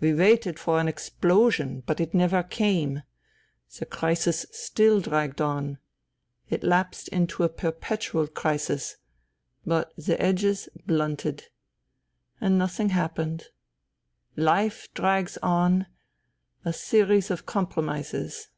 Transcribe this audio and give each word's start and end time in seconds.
We 0.00 0.12
waited 0.12 0.58
for 0.58 0.80
an 0.80 0.88
explosion. 0.88 1.84
But 1.86 2.00
it 2.00 2.12
never 2.12 2.38
INTERVENING 2.38 2.88
IN 2.96 3.02
SIBERIA 3.68 3.68
221 3.68 3.68
came. 3.68 3.78
The 3.78 3.86
crisis 4.26 4.46
still 4.50 5.00
dragged 5.00 5.40
on: 5.40 5.78
it 6.50 6.64
lapsed 6.64 7.06
into 7.10 7.44
a 7.44 7.48
perpetual 7.48 8.26
crisis; 8.26 8.96
but 9.64 9.92
the 9.96 10.20
edges 10.20 10.68
blunted. 10.88 11.44
And 12.40 12.58
nothing 12.58 12.88
happened. 12.88 13.44
Life 14.34 14.88
drags 14.92 15.38
on: 15.40 15.86
a 16.64 16.72
series 16.72 17.30
of 17.30 17.46
compromises. 17.46 18.48